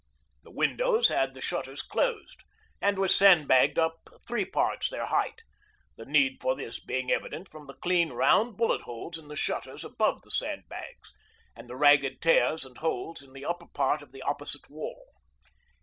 [0.41, 2.39] The windows had the shutters closed,
[2.81, 5.43] and were sandbagged up three parts their height,
[5.95, 9.85] the need for this being evident from the clean, round bullet holes in the shutters
[9.85, 11.13] above the sandbags,
[11.55, 15.05] and the ragged tears and holes in the upper part of the opposite wall.